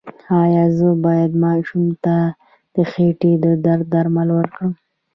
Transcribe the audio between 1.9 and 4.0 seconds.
ته د خېټې د درد